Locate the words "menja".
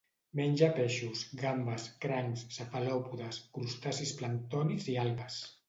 0.37-0.69